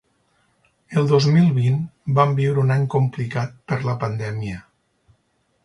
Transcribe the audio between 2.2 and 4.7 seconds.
vam viure un any complicat per la pandèmia.